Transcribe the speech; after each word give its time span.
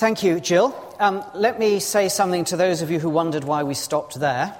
Thank 0.00 0.22
you, 0.22 0.40
Jill. 0.40 0.74
Um, 0.98 1.22
let 1.34 1.58
me 1.58 1.78
say 1.78 2.08
something 2.08 2.46
to 2.46 2.56
those 2.56 2.80
of 2.80 2.90
you 2.90 2.98
who 2.98 3.10
wondered 3.10 3.44
why 3.44 3.64
we 3.64 3.74
stopped 3.74 4.18
there. 4.18 4.56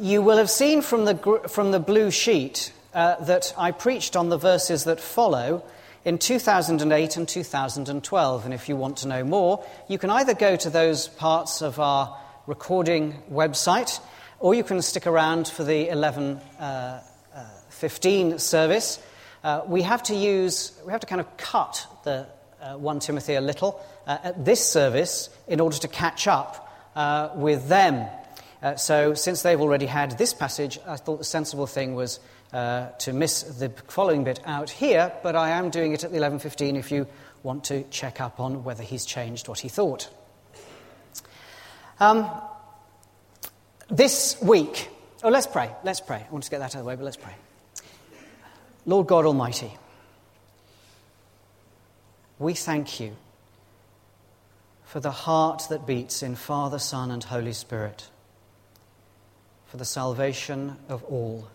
you 0.00 0.22
will 0.22 0.38
have 0.38 0.48
seen 0.48 0.80
from 0.80 1.04
the, 1.04 1.12
gr- 1.12 1.48
from 1.48 1.70
the 1.70 1.78
blue 1.78 2.10
sheet 2.10 2.72
uh, 2.94 3.16
that 3.24 3.52
I 3.58 3.72
preached 3.72 4.16
on 4.16 4.30
the 4.30 4.38
verses 4.38 4.84
that 4.84 5.00
follow 5.00 5.64
in 6.06 6.16
2008 6.16 7.18
and 7.18 7.28
2012. 7.28 8.44
And 8.46 8.54
if 8.54 8.70
you 8.70 8.76
want 8.76 8.96
to 8.98 9.08
know 9.08 9.22
more, 9.22 9.62
you 9.86 9.98
can 9.98 10.08
either 10.08 10.32
go 10.32 10.56
to 10.56 10.70
those 10.70 11.08
parts 11.08 11.60
of 11.60 11.78
our 11.78 12.18
recording 12.46 13.22
website 13.30 14.00
or 14.38 14.54
you 14.54 14.64
can 14.64 14.80
stick 14.80 15.06
around 15.06 15.46
for 15.46 15.62
the 15.62 15.90
11 15.90 16.40
uh, 16.58 17.02
uh, 17.34 17.44
15 17.68 18.38
service. 18.38 18.98
Uh, 19.44 19.60
we 19.66 19.82
have 19.82 20.02
to 20.04 20.14
use, 20.14 20.72
we 20.86 20.92
have 20.92 21.02
to 21.02 21.06
kind 21.06 21.20
of 21.20 21.36
cut 21.36 21.86
the 22.04 22.26
uh, 22.60 22.76
1 22.76 23.00
Timothy 23.00 23.34
a 23.34 23.40
little 23.40 23.80
uh, 24.06 24.18
at 24.24 24.44
this 24.44 24.64
service 24.64 25.28
in 25.48 25.60
order 25.60 25.76
to 25.78 25.88
catch 25.88 26.26
up 26.26 26.72
uh, 26.94 27.30
with 27.34 27.68
them. 27.68 28.08
Uh, 28.62 28.74
so, 28.76 29.14
since 29.14 29.42
they've 29.42 29.60
already 29.60 29.86
had 29.86 30.16
this 30.18 30.32
passage, 30.32 30.78
I 30.86 30.96
thought 30.96 31.18
the 31.18 31.24
sensible 31.24 31.66
thing 31.66 31.94
was 31.94 32.20
uh, 32.52 32.88
to 32.98 33.12
miss 33.12 33.42
the 33.42 33.68
following 33.88 34.24
bit 34.24 34.40
out 34.46 34.70
here, 34.70 35.12
but 35.22 35.36
I 35.36 35.50
am 35.50 35.70
doing 35.70 35.92
it 35.92 36.04
at 36.04 36.12
the 36.12 36.18
11:15 36.18 36.76
if 36.76 36.90
you 36.90 37.06
want 37.42 37.64
to 37.64 37.82
check 37.84 38.20
up 38.20 38.40
on 38.40 38.64
whether 38.64 38.82
he's 38.82 39.04
changed 39.04 39.48
what 39.48 39.60
he 39.60 39.68
thought. 39.68 40.08
Um, 42.00 42.30
this 43.88 44.40
week, 44.42 44.88
oh, 45.22 45.28
let's 45.28 45.46
pray. 45.46 45.70
Let's 45.84 46.00
pray. 46.00 46.24
I 46.26 46.32
want 46.32 46.44
to 46.44 46.50
get 46.50 46.58
that 46.58 46.74
out 46.74 46.74
of 46.74 46.80
the 46.80 46.86
way, 46.86 46.96
but 46.96 47.04
let's 47.04 47.16
pray. 47.16 47.34
Lord 48.84 49.06
God 49.06 49.26
Almighty 49.26 49.72
we 52.38 52.54
thank 52.54 53.00
you 53.00 53.16
for 54.84 55.00
the 55.00 55.10
heart 55.10 55.64
that 55.70 55.86
beats 55.86 56.22
in 56.22 56.36
Father, 56.36 56.78
Son, 56.78 57.10
and 57.10 57.24
Holy 57.24 57.52
Spirit, 57.52 58.08
for 59.66 59.78
the 59.78 59.84
salvation 59.84 60.76
of 60.88 61.02
all. 61.04 61.48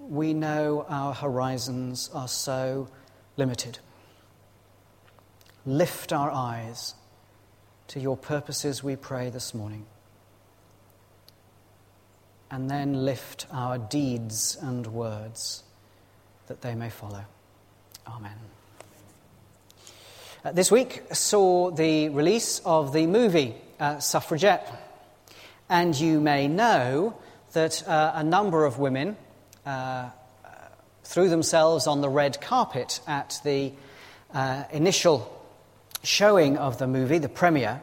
We 0.00 0.32
know 0.32 0.86
our 0.88 1.12
horizons 1.12 2.10
are 2.14 2.28
so 2.28 2.88
limited. 3.36 3.78
Lift 5.66 6.12
our 6.12 6.30
eyes 6.30 6.94
to 7.88 8.00
your 8.00 8.16
purposes, 8.16 8.82
we 8.82 8.96
pray 8.96 9.28
this 9.28 9.52
morning. 9.54 9.84
And 12.50 12.70
then 12.70 13.04
lift 13.04 13.46
our 13.52 13.76
deeds 13.76 14.56
and 14.60 14.86
words 14.86 15.64
that 16.48 16.62
they 16.62 16.74
may 16.74 16.90
follow. 16.90 17.24
Amen. 18.06 18.32
Uh, 20.44 20.52
this 20.52 20.70
week 20.70 21.02
saw 21.12 21.70
the 21.70 22.08
release 22.08 22.60
of 22.64 22.92
the 22.92 23.06
movie 23.06 23.54
uh, 23.78 23.98
Suffragette. 23.98 24.66
And 25.68 25.98
you 25.98 26.20
may 26.20 26.48
know 26.48 27.18
that 27.52 27.86
uh, 27.86 28.12
a 28.14 28.24
number 28.24 28.64
of 28.64 28.78
women 28.78 29.16
uh, 29.66 30.08
threw 31.04 31.28
themselves 31.28 31.86
on 31.86 32.00
the 32.00 32.08
red 32.08 32.40
carpet 32.40 33.00
at 33.06 33.40
the 33.44 33.72
uh, 34.32 34.64
initial 34.72 35.34
showing 36.02 36.56
of 36.56 36.78
the 36.78 36.86
movie, 36.86 37.18
the 37.18 37.28
premiere, 37.28 37.82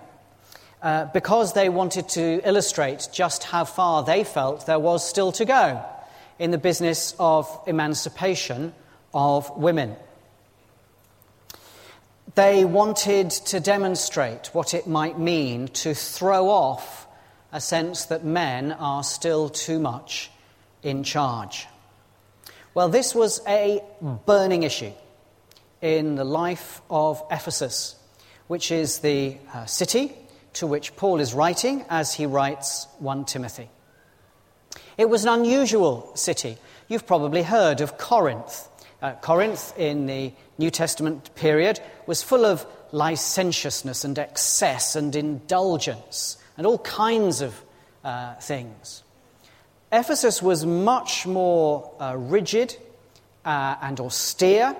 uh, 0.81 1.05
because 1.05 1.53
they 1.53 1.69
wanted 1.69 2.09
to 2.09 2.41
illustrate 2.43 3.09
just 3.13 3.43
how 3.43 3.63
far 3.63 4.03
they 4.03 4.23
felt 4.23 4.65
there 4.65 4.79
was 4.79 5.07
still 5.07 5.31
to 5.33 5.45
go 5.45 5.83
in 6.39 6.51
the 6.51 6.57
business 6.57 7.15
of 7.19 7.47
emancipation 7.67 8.73
of 9.13 9.55
women. 9.57 9.95
They 12.35 12.65
wanted 12.65 13.29
to 13.31 13.59
demonstrate 13.59 14.47
what 14.47 14.73
it 14.73 14.87
might 14.87 15.17
mean 15.17 15.69
to 15.69 15.93
throw 15.93 16.49
off 16.49 17.07
a 17.53 17.61
sense 17.61 18.05
that 18.05 18.25
men 18.25 18.73
are 18.73 19.03
still 19.03 19.47
too 19.47 19.79
much 19.79 20.29
in 20.83 21.03
charge. 21.03 21.67
Well, 22.73 22.89
this 22.89 23.15
was 23.15 23.41
a 23.47 23.81
burning 24.01 24.63
issue 24.63 24.91
in 25.81 26.15
the 26.15 26.25
life 26.25 26.81
of 26.89 27.23
Ephesus, 27.31 27.95
which 28.47 28.69
is 28.69 28.99
the 28.99 29.37
uh, 29.53 29.65
city 29.65 30.11
to 30.55 30.67
which 30.67 30.95
Paul 30.97 31.21
is 31.21 31.33
writing 31.33 31.85
as 31.89 32.13
he 32.13 32.25
writes 32.25 32.87
1 32.99 33.23
Timothy. 33.25 33.69
It 34.97 35.09
was 35.09 35.23
an 35.23 35.29
unusual 35.29 36.11
city. 36.15 36.57
You've 36.87 37.05
probably 37.05 37.43
heard 37.43 37.81
of 37.81 37.97
Corinth. 37.97 38.69
Uh, 39.01 39.13
Corinth, 39.21 39.77
in 39.77 40.05
the 40.05 40.31
New 40.57 40.71
Testament 40.71 41.35
period, 41.35 41.79
was 42.07 42.23
full 42.23 42.45
of 42.45 42.65
licentiousness 42.91 44.05
and 44.05 44.17
excess 44.17 44.95
and 44.95 45.15
indulgence 45.15 46.37
and 46.57 46.65
all 46.65 46.77
kinds 46.79 47.41
of 47.41 47.61
uh, 48.03 48.35
things. 48.35 49.03
Ephesus 49.91 50.41
was 50.41 50.65
much 50.65 51.27
more 51.27 51.91
uh, 51.99 52.15
rigid 52.17 52.75
uh, 53.43 53.75
and 53.81 53.99
austere, 53.99 54.75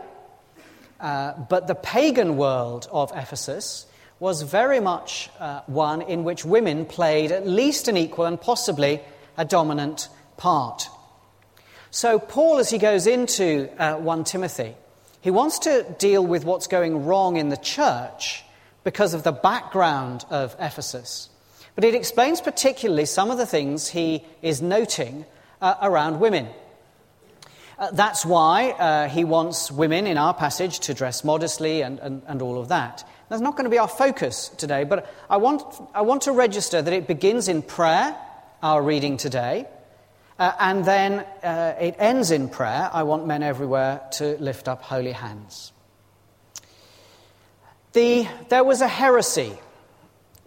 uh, 1.00 1.34
but 1.50 1.68
the 1.68 1.76
pagan 1.76 2.38
world 2.38 2.88
of 2.92 3.12
Ephesus 3.16 3.86
was 4.20 4.44
very 4.44 4.80
much 4.80 5.30
uh, 5.40 5.62
one 5.66 6.02
in 6.02 6.24
which 6.24 6.46
women 6.46 6.86
played 6.86 7.32
at 7.32 7.46
least 7.46 7.88
an 7.90 7.98
equal 7.98 8.26
and 8.26 8.40
possibly 8.40 9.02
a 9.38 9.46
dominant 9.46 10.10
part. 10.38 10.90
So, 11.92 12.20
Paul, 12.20 12.58
as 12.58 12.70
he 12.70 12.78
goes 12.78 13.08
into 13.08 13.70
uh, 13.82 13.96
1 13.98 14.24
Timothy, 14.26 14.76
he 15.22 15.32
wants 15.32 15.60
to 15.60 15.84
deal 15.98 16.26
with 16.26 16.46
what's 16.46 16.68
going 16.68 17.06
wrong 17.06 17.38
in 17.38 17.50
the 17.50 17.58
church 17.58 18.44
because 18.84 19.14
of 19.14 19.24
the 19.24 19.32
background 19.32 20.26
of 20.30 20.56
Ephesus. 20.60 21.30
But 21.74 21.84
it 21.84 21.96
explains 21.96 22.42
particularly 22.42 23.06
some 23.06 23.32
of 23.32 23.38
the 23.38 23.46
things 23.46 23.90
he 23.90 24.24
is 24.42 24.62
noting 24.62 25.26
uh, 25.62 25.76
around 25.82 26.20
women. 26.20 26.48
Uh, 27.78 27.92
that's 27.92 28.26
why 28.26 28.72
uh, 28.72 29.10
he 29.10 29.24
wants 29.24 29.72
women 29.72 30.08
in 30.08 30.18
our 30.18 30.34
passage 30.34 30.80
to 30.80 30.94
dress 30.94 31.24
modestly 31.24 31.82
and, 31.82 32.00
and, 32.00 32.22
and 32.28 32.42
all 32.42 32.60
of 32.60 32.70
that. 32.70 33.04
That's 33.28 33.42
not 33.42 33.54
going 33.54 33.66
to 33.66 33.70
be 33.70 33.80
our 33.80 33.88
focus 33.88 34.50
today, 34.50 34.84
but 34.84 35.12
I 35.30 35.38
want, 35.38 35.64
I 35.94 36.02
want 36.02 36.22
to 36.24 36.32
register 36.32 36.82
that 36.82 36.94
it 36.94 37.08
begins 37.08 37.48
in 37.48 37.62
prayer 37.62 38.16
our 38.66 38.82
reading 38.82 39.16
today. 39.16 39.68
Uh, 40.40 40.52
and 40.60 40.86
then 40.86 41.20
uh, 41.44 41.76
it 41.80 41.96
ends 42.00 42.32
in 42.32 42.50
prayer. 42.50 42.90
I 42.92 43.04
want 43.04 43.28
men 43.28 43.44
everywhere 43.44 44.02
to 44.14 44.38
lift 44.40 44.68
up 44.68 44.82
holy 44.82 45.12
hands. 45.12 45.72
The, 47.94 48.28
there 48.50 48.64
was 48.64 48.82
a 48.82 48.88
heresy 48.88 49.54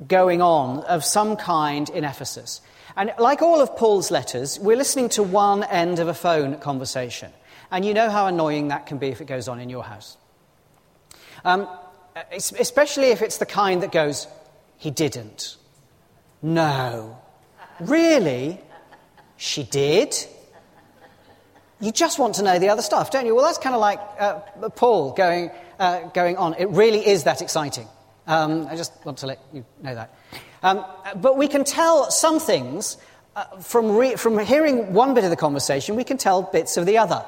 going 0.05 0.43
on 0.43 0.81
of 0.81 1.05
some 1.05 1.37
kind 1.37 1.89
in 1.91 2.03
Ephesus. 2.03 2.61
And 2.97 3.15
like 3.21 3.41
all 3.41 3.61
of 3.61 3.77
Paul's 3.77 4.11
letters, 4.11 4.59
we're 4.59 4.77
listening 4.77 5.11
to 5.11 5.23
one 5.23 5.62
end 5.62 6.00
of 6.00 6.09
a 6.09 6.15
phone 6.15 6.59
conversation. 6.59 7.31
And 7.71 7.85
you 7.85 7.95
know 7.95 8.11
how 8.11 8.27
annoying 8.27 8.69
that 8.69 8.87
can 8.87 8.99
be 8.99 9.06
if 9.06 9.21
it 9.21 9.27
goes 9.27 9.47
on 9.47 9.61
in 9.61 9.71
your 9.71 9.85
house. 9.85 10.17
Um, 11.45 11.69
especially 12.33 13.11
if 13.12 13.23
it's 13.23 13.39
the 13.39 13.47
kind 13.47 13.85
that 13.85 13.93
goes, 13.93 14.27
he 14.77 14.91
didn't. 14.91 15.56
No. 16.43 17.17
Really? 17.81 18.61
She 19.37 19.62
did? 19.62 20.15
You 21.81 21.93
just 21.93 22.19
want 22.19 22.37
to 22.37 22.43
know 22.43 22.59
the 22.59 22.71
other 22.71 22.83
stuff, 22.83 23.11
don't 23.11 23.25
you? 23.25 23.34
Well, 23.34 23.44
that's 23.44 23.59
kind 23.59 23.75
of 23.75 23.81
like 23.81 24.00
uh, 24.19 24.41
Paul 24.71 25.12
going, 25.12 25.50
uh, 25.78 26.09
going 26.09 26.37
on. 26.37 26.55
It 26.55 26.69
really 26.71 27.06
is 27.06 27.25
that 27.25 27.41
exciting. 27.41 27.87
Um, 28.27 28.67
I 28.69 28.77
just 28.77 28.93
want 29.06 29.19
to 29.19 29.27
let 29.27 29.38
you 29.53 29.65
know 29.83 29.94
that. 29.94 30.15
Um, 30.62 30.84
but 31.17 31.38
we 31.38 31.47
can 31.47 31.62
tell 31.62 32.11
some 32.11 32.41
things 32.41 32.97
uh, 33.37 33.44
from, 33.61 33.97
re- 33.97 34.17
from 34.17 34.38
hearing 34.41 34.93
one 34.93 35.15
bit 35.15 35.22
of 35.22 35.31
the 35.31 35.37
conversation, 35.37 35.94
we 35.94 36.03
can 36.03 36.19
tell 36.19 36.43
bits 36.43 36.77
of 36.77 36.84
the 36.84 36.99
other. 36.99 37.25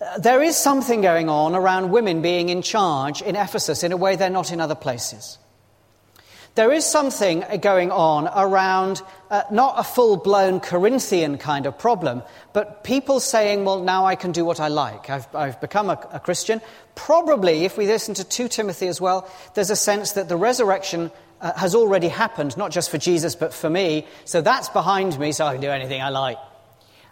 Uh, 0.00 0.18
there 0.18 0.40
is 0.40 0.56
something 0.56 1.02
going 1.02 1.28
on 1.28 1.56
around 1.56 1.90
women 1.90 2.22
being 2.22 2.48
in 2.48 2.62
charge 2.62 3.20
in 3.20 3.34
Ephesus 3.34 3.82
in 3.82 3.90
a 3.90 3.96
way 3.96 4.14
they're 4.14 4.30
not 4.30 4.52
in 4.52 4.60
other 4.60 4.76
places. 4.76 5.38
There 6.56 6.72
is 6.72 6.84
something 6.84 7.44
going 7.60 7.92
on 7.92 8.28
around 8.28 9.02
uh, 9.30 9.44
not 9.52 9.74
a 9.78 9.84
full 9.84 10.16
blown 10.16 10.58
Corinthian 10.58 11.38
kind 11.38 11.66
of 11.66 11.78
problem, 11.78 12.22
but 12.52 12.82
people 12.82 13.20
saying, 13.20 13.64
well, 13.64 13.80
now 13.80 14.04
I 14.04 14.16
can 14.16 14.32
do 14.32 14.44
what 14.44 14.58
I 14.58 14.68
like. 14.68 15.08
I've, 15.08 15.32
I've 15.34 15.60
become 15.60 15.90
a, 15.90 16.08
a 16.12 16.18
Christian. 16.18 16.60
Probably, 16.96 17.64
if 17.64 17.78
we 17.78 17.86
listen 17.86 18.14
to 18.14 18.24
2 18.24 18.48
Timothy 18.48 18.88
as 18.88 19.00
well, 19.00 19.30
there's 19.54 19.70
a 19.70 19.76
sense 19.76 20.12
that 20.12 20.28
the 20.28 20.36
resurrection 20.36 21.12
uh, 21.40 21.52
has 21.54 21.76
already 21.76 22.08
happened, 22.08 22.56
not 22.56 22.72
just 22.72 22.90
for 22.90 22.98
Jesus, 22.98 23.36
but 23.36 23.54
for 23.54 23.70
me. 23.70 24.06
So 24.24 24.42
that's 24.42 24.68
behind 24.68 25.18
me, 25.18 25.30
so 25.30 25.46
I 25.46 25.52
can 25.52 25.60
do 25.60 25.70
anything 25.70 26.02
I 26.02 26.08
like. 26.08 26.38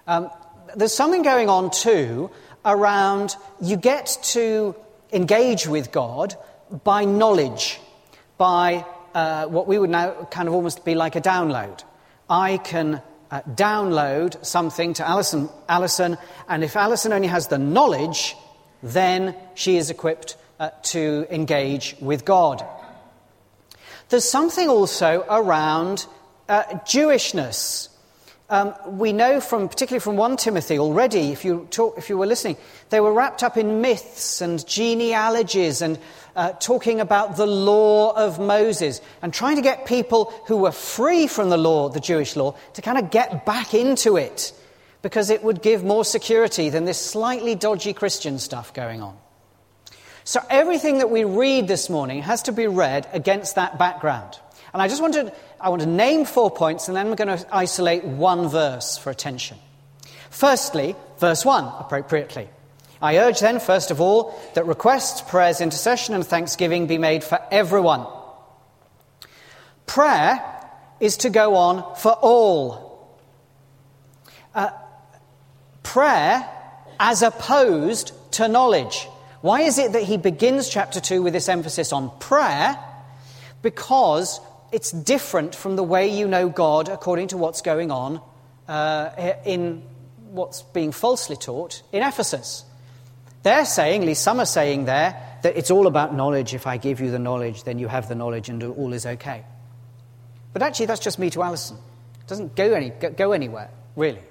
Um, 0.08 0.31
there's 0.75 0.94
something 0.94 1.23
going 1.23 1.49
on 1.49 1.70
too 1.70 2.31
around 2.64 3.37
you 3.62 3.76
get 3.76 4.19
to 4.23 4.75
engage 5.12 5.67
with 5.67 5.93
God 5.93 6.35
by 6.85 7.05
knowledge, 7.05 7.81
by 8.37 8.85
uh, 9.18 9.46
what 9.48 9.66
we 9.66 9.76
would 9.80 9.90
now 9.90 10.12
kind 10.30 10.46
of 10.46 10.54
almost 10.54 10.84
be 10.84 10.94
like 10.94 11.16
a 11.16 11.20
download. 11.20 11.82
I 12.30 12.58
can 12.58 13.02
uh, 13.32 13.40
download 13.42 14.44
something 14.46 14.94
to 14.94 15.08
Alison, 15.08 15.48
Alison, 15.68 16.16
and 16.48 16.62
if 16.62 16.76
Alison 16.76 17.12
only 17.12 17.26
has 17.26 17.48
the 17.48 17.58
knowledge, 17.58 18.36
then 18.80 19.34
she 19.54 19.76
is 19.76 19.90
equipped 19.90 20.36
uh, 20.60 20.70
to 20.94 21.26
engage 21.30 21.96
with 22.00 22.24
God. 22.24 22.64
There's 24.08 24.28
something 24.38 24.68
also 24.68 25.24
around 25.28 26.06
uh, 26.48 26.62
Jewishness. 26.86 27.88
Um, 28.50 28.74
we 28.86 29.12
know 29.12 29.40
from, 29.40 29.68
particularly 29.68 30.00
from 30.00 30.16
1 30.16 30.38
Timothy 30.38 30.78
already, 30.78 31.32
if 31.32 31.44
you, 31.44 31.68
talk, 31.70 31.98
if 31.98 32.08
you 32.08 32.16
were 32.16 32.24
listening, 32.24 32.56
they 32.88 32.98
were 32.98 33.12
wrapped 33.12 33.42
up 33.42 33.58
in 33.58 33.82
myths 33.82 34.40
and 34.40 34.66
genealogies 34.66 35.82
and 35.82 35.98
uh, 36.34 36.52
talking 36.52 37.00
about 37.00 37.36
the 37.36 37.46
law 37.46 38.16
of 38.16 38.40
Moses 38.40 39.02
and 39.20 39.34
trying 39.34 39.56
to 39.56 39.62
get 39.62 39.84
people 39.84 40.32
who 40.46 40.56
were 40.56 40.72
free 40.72 41.26
from 41.26 41.50
the 41.50 41.58
law, 41.58 41.90
the 41.90 42.00
Jewish 42.00 42.36
law, 42.36 42.54
to 42.72 42.80
kind 42.80 42.96
of 42.96 43.10
get 43.10 43.44
back 43.44 43.74
into 43.74 44.16
it 44.16 44.54
because 45.02 45.28
it 45.28 45.44
would 45.44 45.60
give 45.60 45.84
more 45.84 46.04
security 46.04 46.70
than 46.70 46.86
this 46.86 46.98
slightly 46.98 47.54
dodgy 47.54 47.92
Christian 47.92 48.38
stuff 48.38 48.72
going 48.72 49.02
on. 49.02 49.14
So 50.24 50.40
everything 50.48 50.98
that 50.98 51.10
we 51.10 51.24
read 51.24 51.68
this 51.68 51.90
morning 51.90 52.22
has 52.22 52.42
to 52.42 52.52
be 52.52 52.66
read 52.66 53.08
against 53.12 53.56
that 53.56 53.78
background. 53.78 54.38
And 54.72 54.82
I 54.82 54.88
just 54.88 55.00
want 55.00 55.14
to, 55.14 55.32
I 55.60 55.70
want 55.70 55.82
to 55.82 55.88
name 55.88 56.25
four 56.25 56.50
points 56.50 56.88
and 56.88 56.96
then 56.96 57.08
we're 57.08 57.16
going 57.16 57.38
to 57.38 57.46
isolate 57.55 58.05
one 58.05 58.49
verse 58.49 58.96
for 58.96 59.10
attention. 59.10 59.58
Firstly, 60.31 60.94
verse 61.19 61.44
1, 61.44 61.64
appropriately. 61.81 62.49
I 63.00 63.19
urge 63.19 63.40
then, 63.40 63.60
first 63.60 63.90
of 63.90 64.00
all, 64.00 64.38
that 64.55 64.66
requests, 64.66 65.22
prayers, 65.22 65.60
intercession, 65.60 66.14
and 66.14 66.26
thanksgiving 66.26 66.87
be 66.87 66.99
made 66.99 67.25
for 67.25 67.40
everyone. 67.50 68.06
Prayer 69.87 70.44
is 71.00 71.16
to 71.19 71.31
go 71.31 71.56
on 71.56 71.96
for 71.96 72.12
all. 72.12 73.19
Uh, 74.54 74.70
prayer 75.82 76.49
as 77.00 77.22
opposed 77.22 78.12
to 78.32 78.49
knowledge. 78.49 79.08
Why 79.40 79.62
is 79.62 79.78
it 79.78 79.93
that 79.93 80.02
he 80.02 80.16
begins 80.16 80.69
chapter 80.69 81.00
2 81.00 81.22
with 81.22 81.32
this 81.32 81.49
emphasis 81.49 81.93
on 81.93 82.11
prayer? 82.19 82.76
Because 83.62 84.40
it's 84.72 84.90
different 84.90 85.54
from 85.54 85.76
the 85.76 85.82
way 85.82 86.08
you 86.08 86.28
know 86.28 86.48
God 86.48 86.88
according 86.88 87.28
to 87.28 87.36
what's 87.36 87.62
going 87.62 87.90
on 87.90 88.20
uh, 88.68 89.10
in 89.44 89.82
what's 90.30 90.62
being 90.62 90.92
falsely 90.92 91.36
taught 91.36 91.82
in 91.92 92.02
Ephesus. 92.02 92.64
They're 93.42 93.64
saying, 93.64 94.02
at 94.02 94.06
least 94.06 94.22
some 94.22 94.40
are 94.40 94.46
saying 94.46 94.84
there, 94.84 95.38
that 95.42 95.56
it's 95.56 95.70
all 95.70 95.86
about 95.86 96.14
knowledge. 96.14 96.54
If 96.54 96.66
I 96.66 96.76
give 96.76 97.00
you 97.00 97.10
the 97.10 97.18
knowledge, 97.18 97.64
then 97.64 97.78
you 97.78 97.88
have 97.88 98.08
the 98.08 98.14
knowledge 98.14 98.48
and 98.48 98.62
all 98.62 98.92
is 98.92 99.06
okay. 99.06 99.44
But 100.52 100.62
actually, 100.62 100.86
that's 100.86 101.00
just 101.00 101.18
me 101.18 101.30
to 101.30 101.42
Alison. 101.42 101.76
It 102.20 102.26
doesn't 102.26 102.56
go, 102.56 102.72
any, 102.72 102.90
go 102.90 103.32
anywhere, 103.32 103.70
really. 103.96 104.22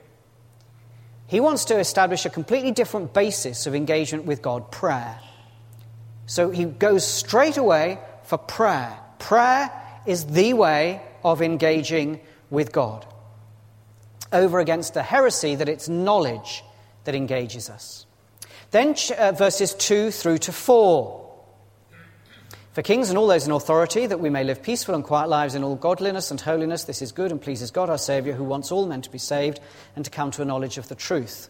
He 1.27 1.39
wants 1.39 1.65
to 1.65 1.79
establish 1.79 2.25
a 2.25 2.29
completely 2.29 2.71
different 2.71 3.13
basis 3.13 3.65
of 3.65 3.75
engagement 3.75 4.25
with 4.25 4.41
God 4.41 4.71
prayer. 4.71 5.19
So 6.25 6.49
he 6.49 6.65
goes 6.65 7.05
straight 7.07 7.57
away 7.57 7.99
for 8.23 8.37
prayer. 8.37 8.97
Prayer 9.19 9.71
is 10.07 10.25
the 10.25 10.53
way 10.53 11.01
of 11.23 11.41
engaging 11.41 12.19
with 12.49 12.71
God, 12.71 13.05
over 14.31 14.59
against 14.59 14.93
the 14.93 15.03
heresy 15.03 15.55
that 15.55 15.69
it's 15.69 15.89
knowledge 15.89 16.63
that 17.03 17.15
engages 17.15 17.69
us. 17.69 18.05
Then 18.71 18.95
uh, 19.17 19.31
verses 19.31 19.73
2 19.75 20.11
through 20.11 20.39
to 20.39 20.51
4 20.51 21.27
for 22.77 22.83
kings 22.83 23.09
and 23.09 23.17
all 23.17 23.25
those 23.25 23.47
in 23.47 23.51
authority, 23.51 24.05
that 24.05 24.19
we 24.19 24.29
may 24.29 24.43
live 24.43 24.61
peaceful 24.61 24.93
and 24.93 25.03
quiet 25.03 25.29
lives 25.29 25.55
in 25.55 25.63
all 25.63 25.75
godliness 25.75 26.29
and 26.29 26.39
holiness. 26.39 26.83
This 26.83 27.01
is 27.01 27.11
good 27.11 27.31
and 27.31 27.41
pleases 27.41 27.71
God 27.71 27.89
our 27.89 27.97
Saviour, 27.97 28.35
who 28.35 28.43
wants 28.43 28.71
all 28.71 28.85
men 28.85 29.01
to 29.01 29.09
be 29.09 29.17
saved 29.17 29.59
and 29.95 30.05
to 30.05 30.11
come 30.11 30.29
to 30.29 30.43
a 30.43 30.45
knowledge 30.45 30.77
of 30.77 30.87
the 30.87 30.93
truth. 30.93 31.49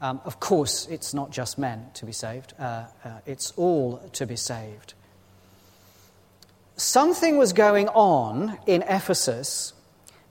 Um, 0.00 0.22
of 0.24 0.40
course, 0.40 0.86
it's 0.86 1.12
not 1.12 1.30
just 1.30 1.58
men 1.58 1.88
to 1.92 2.06
be 2.06 2.12
saved, 2.12 2.54
uh, 2.58 2.86
uh, 3.04 3.10
it's 3.26 3.52
all 3.58 3.98
to 4.14 4.24
be 4.24 4.36
saved. 4.36 4.94
Something 6.76 7.38
was 7.38 7.52
going 7.52 7.88
on 7.88 8.58
in 8.66 8.82
Ephesus 8.82 9.72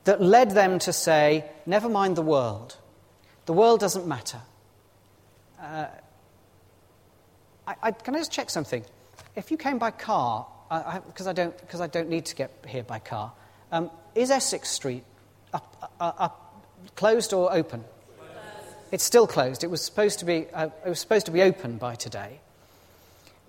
that 0.04 0.22
led 0.22 0.52
them 0.52 0.80
to 0.80 0.92
say, 0.92 1.46
never 1.66 1.88
mind 1.88 2.18
the 2.18 2.22
world. 2.22 2.78
The 3.46 3.54
world 3.54 3.80
doesn't 3.80 4.08
matter. 4.08 4.42
Uh, 5.60 5.88
I, 7.66 7.76
I, 7.82 7.92
can 7.92 8.16
I 8.16 8.20
just 8.20 8.32
check 8.32 8.50
something? 8.50 8.84
If 9.36 9.52
you 9.52 9.58
came 9.58 9.78
by 9.78 9.92
car, 9.92 10.46
because 11.08 11.28
I, 11.28 11.32
I, 11.32 11.34
don't, 11.34 11.56
I 11.80 11.88
don't 11.88 12.10
need 12.10 12.26
to 12.26 12.36
get 12.36 12.52
here 12.68 12.84
by 12.84 13.00
car, 13.00 13.32
um, 13.72 13.90
is 14.14 14.30
Essex 14.30 14.70
Street 14.70 15.04
up, 15.54 15.92
up, 16.00 16.16
up, 16.20 16.66
closed 16.96 17.34
or 17.34 17.54
open? 17.54 17.84
It's 18.92 19.04
still 19.04 19.26
closed. 19.26 19.64
It 19.64 19.72
was 19.72 19.84
supposed 19.84 20.20
to 20.20 20.26
be, 20.26 20.46
uh, 20.54 20.70
it 20.86 20.90
was 20.90 21.00
supposed 21.00 21.26
to 21.26 21.32
be 21.32 21.42
open 21.42 21.78
by 21.78 21.96
today. 21.96 22.40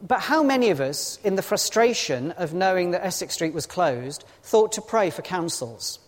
But 0.02 0.20
how 0.20 0.42
many 0.42 0.70
of 0.70 0.80
us, 0.80 1.18
in 1.24 1.36
the 1.36 1.42
frustration 1.42 2.32
of 2.32 2.52
knowing 2.52 2.90
that 2.90 3.04
Essex 3.04 3.34
Street 3.34 3.54
was 3.54 3.66
closed, 3.66 4.24
thought 4.42 4.72
to 4.72 4.82
pray 4.82 5.10
for 5.10 5.22
councils? 5.22 5.98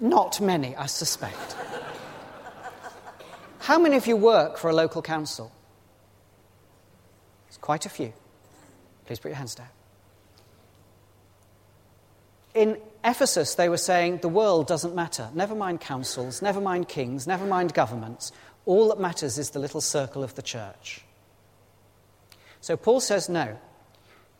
Not 0.00 0.40
many, 0.40 0.74
I 0.76 0.86
suspect. 0.86 1.56
how 3.60 3.78
many 3.78 3.96
of 3.96 4.06
you 4.06 4.16
work 4.16 4.58
for 4.58 4.70
a 4.70 4.74
local 4.74 5.02
council? 5.02 5.52
Quite 7.64 7.86
a 7.86 7.88
few. 7.88 8.12
Please 9.06 9.18
put 9.18 9.28
your 9.28 9.38
hands 9.38 9.54
down. 9.54 9.70
In 12.52 12.76
Ephesus, 13.02 13.54
they 13.54 13.70
were 13.70 13.78
saying 13.78 14.18
the 14.18 14.28
world 14.28 14.66
doesn't 14.66 14.94
matter. 14.94 15.30
Never 15.32 15.54
mind 15.54 15.80
councils, 15.80 16.42
never 16.42 16.60
mind 16.60 16.88
kings, 16.88 17.26
never 17.26 17.46
mind 17.46 17.72
governments. 17.72 18.32
All 18.66 18.88
that 18.88 19.00
matters 19.00 19.38
is 19.38 19.48
the 19.48 19.60
little 19.60 19.80
circle 19.80 20.22
of 20.22 20.34
the 20.34 20.42
church. 20.42 21.00
So 22.64 22.78
Paul 22.78 23.00
says 23.00 23.28
no. 23.28 23.58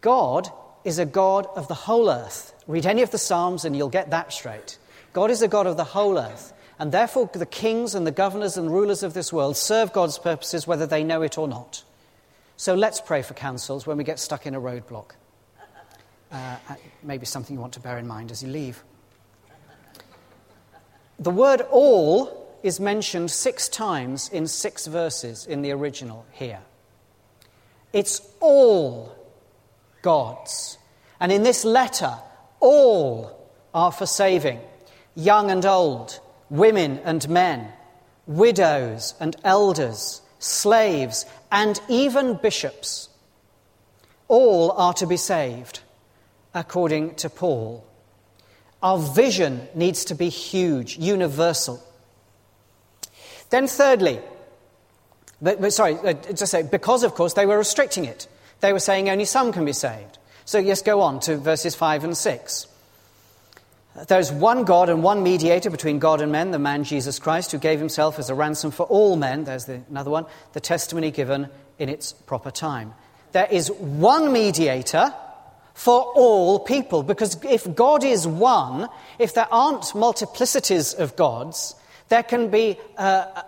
God 0.01 0.51
is 0.83 0.99
a 0.99 1.05
God 1.05 1.47
of 1.57 1.69
the 1.69 1.75
whole 1.75 2.09
earth. 2.09 2.55
Read 2.67 2.87
any 2.87 3.03
of 3.03 3.11
the 3.11 3.19
Psalms 3.19 3.67
and 3.67 3.77
you'll 3.77 3.91
get 3.91 4.13
that 4.13 4.33
straight. 4.33 4.79
God 5.13 5.31
is 5.31 5.43
a 5.43 5.47
God 5.47 5.67
of 5.67 5.77
the 5.77 5.85
whole 5.85 6.19
earth. 6.19 6.55
And 6.79 6.91
therefore, 6.91 7.29
the 7.35 7.45
kings 7.45 7.95
and 7.95 8.07
the 8.07 8.11
governors 8.11 8.57
and 8.57 8.73
rulers 8.73 9.03
of 9.03 9.13
this 9.13 9.31
world 9.31 9.59
serve 9.59 9.93
God's 9.93 10.19
purposes 10.19 10.67
whether 10.67 10.87
they 10.87 11.05
know 11.05 11.21
it 11.21 11.37
or 11.37 11.47
not. 11.47 11.85
So 12.57 12.75
let's 12.75 12.99
pray 12.99 13.21
for 13.21 13.35
councils 13.35 13.87
when 13.87 13.99
we 13.99 14.05
get 14.05 14.19
stuck 14.19 14.47
in 14.47 14.55
a 14.55 14.61
roadblock. 14.61 15.11
Uh, 16.33 16.57
uh, 16.71 16.75
maybe 17.03 17.27
something 17.27 17.55
you 17.55 17.61
want 17.61 17.75
to 17.75 17.81
bear 17.81 17.99
in 17.99 18.07
mind 18.07 18.31
as 18.31 18.43
you 18.43 18.49
leave. 18.49 18.83
The 21.19 21.31
word 21.31 21.61
all 21.71 22.59
is 22.63 22.81
mentioned 22.81 23.31
six 23.31 23.69
times 23.69 24.31
in 24.31 24.47
six 24.47 24.87
verses 24.87 25.45
in 25.45 25.61
the 25.61 25.73
original 25.73 26.25
here. 26.33 26.61
It's 27.95 28.21
all 28.41 29.17
God's. 30.03 30.77
And 31.21 31.31
in 31.31 31.45
this 31.45 31.65
letter, 31.65 32.13
all 32.61 33.49
are 33.73 33.93
for 33.93 34.05
saving 34.05 34.61
young 35.15 35.49
and 35.51 35.65
old, 35.65 36.19
women 36.51 36.99
and 37.05 37.27
men, 37.29 37.73
widows 38.27 39.15
and 39.21 39.37
elders, 39.45 40.21
slaves 40.41 41.25
and 41.53 41.81
even 41.89 42.35
bishops. 42.35 43.09
All 44.27 44.73
are 44.73 44.95
to 44.95 45.07
be 45.07 45.17
saved, 45.17 45.79
according 46.53 47.15
to 47.17 47.31
Paul. 47.31 47.87
Our 48.83 48.99
vision 48.99 49.69
needs 49.77 50.07
to 50.07 50.17
be 50.17 50.31
huge, 50.31 50.99
universal. 50.99 51.81
Then, 53.51 53.69
thirdly, 53.69 54.21
but, 55.45 55.61
but 55.61 55.73
sorry, 55.75 55.97
uh, 55.97 56.15
just 56.33 56.51
say, 56.51 56.63
because 56.63 57.05
of 57.05 57.15
course 57.15 57.35
they 57.35 57.45
were 57.45 57.59
restricting 57.59 58.07
it. 58.07 58.27
They 58.61 58.73
were 58.73 58.81
saying 58.81 59.11
only 59.11 59.27
some 59.27 59.53
can 59.53 59.67
be 59.67 59.75
saved. 59.75 60.17
So, 60.47 60.59
yes, 60.59 60.81
go 60.81 61.03
on 61.03 61.21
to 61.21 61.37
verses 61.37 61.75
5 61.75 62.05
and 62.05 62.17
6. 62.17 62.67
There's 64.09 64.33
one 64.33 64.65
God 64.65 64.89
and 64.89 65.03
one 65.03 65.23
mediator 65.23 65.69
between 65.69 65.99
God 65.99 66.23
and 66.23 66.33
men, 66.33 66.51
the 66.51 66.59
man 66.59 66.83
Jesus 66.83 67.19
Christ, 67.19 67.53
who 67.53 67.59
gave 67.59 67.79
himself 67.79 68.19
as 68.19 68.31
a 68.31 68.35
ransom 68.35 68.71
for 68.71 68.85
all 68.87 69.17
men. 69.17 69.45
There's 69.45 69.67
the, 69.67 69.83
another 69.91 70.11
one, 70.11 70.25
the 70.55 70.61
testimony 70.61 71.11
given 71.11 71.49
in 71.79 71.91
its 71.91 72.13
proper 72.13 72.51
time. 72.51 72.95
There 73.33 73.47
is 73.51 73.71
one 73.71 74.33
mediator 74.33 75.15
for 75.75 76.01
all 76.15 76.59
people, 76.59 77.03
because 77.03 77.37
if 77.45 77.73
God 77.75 78.03
is 78.03 78.27
one, 78.27 78.89
if 79.19 79.35
there 79.35 79.53
aren't 79.53 79.83
multiplicities 79.93 80.99
of 80.99 81.17
gods, 81.17 81.75
there 82.09 82.23
can 82.23 82.49
be, 82.49 82.79
uh 82.97 83.43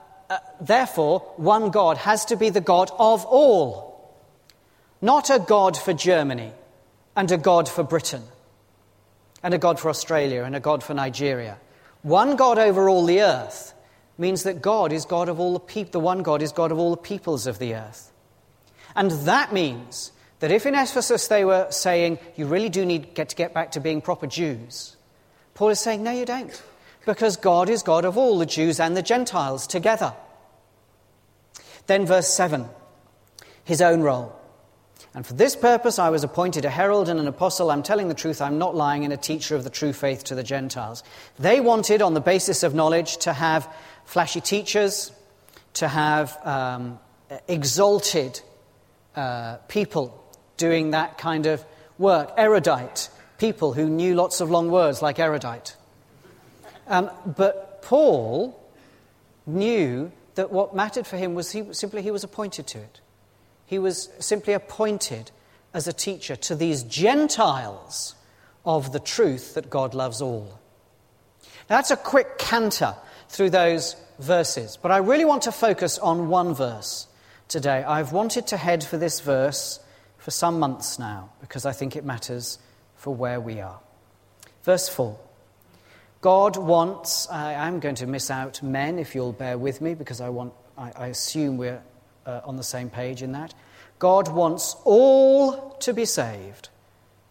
therefore, 0.61 1.21
one 1.37 1.71
God 1.71 1.99
has 1.99 2.25
to 2.27 2.37
be 2.37 2.51
the 2.51 2.61
God 2.61 2.91
of 2.99 3.25
all. 3.25 4.15
Not 5.01 5.31
a 5.31 5.39
God 5.39 5.77
for 5.77 5.93
Germany 5.93 6.53
and 7.15 7.31
a 7.31 7.37
God 7.37 7.69
for 7.69 7.83
Britain 7.83 8.23
and 9.43 9.55
a 9.55 9.59
God 9.59 9.79
for 9.79 9.89
Australia 9.89 10.43
and 10.43 10.57
a 10.57 10.61
God 10.61 10.83
for 10.83 10.95
Nigeria. 10.95 11.59
One 12.03 12.37
God 12.37 12.59
over 12.59 12.89
all 12.89 13.05
the 13.05 13.23
earth 13.23 13.75
means 14.19 14.45
that 14.45 14.63
God 14.63 14.93
is 14.93 15.05
God 15.05 15.29
of 15.29 15.39
all 15.39 15.53
the 15.53 15.61
people, 15.61 15.93
the 15.93 16.01
one 16.01 16.23
God 16.23 16.43
is 16.43 16.53
God 16.53 16.73
of 16.73 16.79
all 16.79 16.91
the 16.91 16.97
peoples 16.97 17.47
of 17.47 17.59
the 17.59 17.75
earth. 17.75 18.13
And 18.95 19.11
that 19.11 19.53
means 19.53 20.13
that 20.41 20.51
if 20.51 20.67
in 20.67 20.75
Ephesus 20.75 21.29
they 21.29 21.45
were 21.45 21.67
saying, 21.71 22.19
you 22.35 22.47
really 22.47 22.69
do 22.69 22.85
need 22.85 23.15
get 23.15 23.29
to 23.31 23.37
get 23.37 23.53
back 23.53 23.73
to 23.73 23.81
being 23.81 24.01
proper 24.01 24.27
Jews, 24.27 24.97
Paul 25.55 25.71
is 25.71 25.81
saying, 25.81 26.03
no, 26.03 26.11
you 26.11 26.25
don't. 26.25 26.63
Because 27.05 27.37
God 27.37 27.69
is 27.71 27.83
God 27.83 28.05
of 28.05 28.19
all 28.19 28.39
the 28.39 28.47
Jews 28.47 28.81
and 28.81 28.97
the 28.97 29.03
Gentiles 29.03 29.67
together. 29.67 30.15
Then, 31.87 32.07
verse 32.07 32.29
7 32.29 32.69
his 33.67 33.83
own 33.83 34.01
role. 34.01 34.33
And 35.13 35.27
for 35.27 35.35
this 35.35 35.57
purpose 35.57 35.99
I 35.99 36.09
was 36.11 36.25
appointed 36.25 36.65
a 36.65 36.71
herald 36.71 37.09
and 37.09 37.19
an 37.21 37.27
apostle. 37.27 37.71
I'm 37.71 37.83
telling 37.83 38.09
the 38.09 38.15
truth, 38.15 38.41
I'm 38.41 38.59
not 38.59 38.75
lying, 38.75 39.05
and 39.05 39.13
a 39.13 39.17
teacher 39.17 39.57
of 39.57 39.65
the 39.65 39.71
true 39.71 39.93
faith 39.93 40.25
to 40.25 40.35
the 40.35 40.45
Gentiles. 40.45 41.03
They 41.39 41.61
wanted, 41.61 42.01
on 42.01 42.15
the 42.15 42.21
basis 42.21 42.63
of 42.63 42.75
knowledge, 42.75 43.19
to 43.19 43.33
have 43.33 43.69
flashy 44.05 44.41
teachers, 44.41 45.13
to 45.75 45.89
have 45.89 46.39
um, 46.47 47.01
exalted 47.49 48.41
uh, 49.17 49.57
people 49.69 50.23
doing 50.57 50.93
that 50.93 51.19
kind 51.19 51.47
of 51.47 51.65
work, 51.99 52.33
erudite 52.37 53.11
people 53.39 53.73
who 53.73 53.89
knew 53.89 54.15
lots 54.15 54.41
of 54.41 54.51
long 54.51 54.71
words 54.71 55.03
like 55.03 55.19
erudite. 55.19 55.77
Um, 56.87 57.11
but 57.37 57.83
Paul 57.83 58.59
knew 59.45 60.13
that 60.37 60.53
what 60.53 60.75
mattered 60.75 61.07
for 61.07 61.17
him 61.17 61.35
was 61.35 61.51
he, 61.51 61.73
simply 61.73 62.03
he 62.03 62.11
was 62.11 62.25
appointed 62.25 62.67
to 62.69 62.79
it. 62.79 63.01
He 63.67 63.79
was 63.79 64.09
simply 64.21 64.53
appointed 64.53 65.33
as 65.75 65.89
a 65.89 65.93
teacher 65.93 66.37
to 66.37 66.55
these 66.55 66.85
Gentiles 66.85 68.15
of 68.65 68.93
the 68.93 69.01
truth 69.01 69.55
that 69.55 69.69
God 69.69 69.93
loves 69.93 70.23
all. 70.23 70.61
Now, 71.69 71.77
that's 71.77 71.91
a 71.91 71.97
quick 71.97 72.39
canter 72.39 72.95
through 73.29 73.51
those 73.51 73.97
verses, 74.19 74.79
but 74.81 74.93
I 74.93 74.99
really 74.99 75.25
want 75.25 75.43
to 75.43 75.53
focus 75.53 75.99
on 75.99 76.29
one 76.29 76.55
verse 76.55 77.09
today. 77.49 77.83
I've 77.83 78.13
wanted 78.13 78.47
to 78.49 78.57
head 78.57 78.85
for 78.85 78.97
this 78.97 79.21
verse 79.21 79.81
for 80.19 80.31
some 80.31 80.59
months 80.59 80.99
now 80.99 81.31
because 81.41 81.67
I 81.67 81.73
think 81.73 81.97
it 81.97 82.05
matters 82.05 82.59
for 82.95 83.15
where 83.15 83.41
we 83.41 83.61
are. 83.61 83.81
Verse 84.63 84.89
4 84.89 85.19
God 86.27 86.57
wants, 86.57 87.29
I 87.31 87.53
am 87.53 87.79
going 87.79 87.95
to 87.95 88.07
miss 88.09 88.33
out 88.33 88.61
men 88.61 88.99
if 88.99 89.15
you'll 89.15 89.33
bear 89.33 89.57
with 89.57 89.81
me 89.81 89.95
because 89.95 90.21
I, 90.21 90.29
want, 90.29 90.55
I, 90.77 90.91
I 90.97 91.07
assume 91.07 91.57
we're 91.57 91.81
uh, 92.27 92.41
on 92.45 92.57
the 92.57 92.65
same 92.65 92.91
page 92.91 93.23
in 93.23 93.31
that. 93.31 93.55
God 94.01 94.27
wants 94.27 94.75
all 94.85 95.77
to 95.83 95.95
be 95.95 96.05
saved 96.05 96.69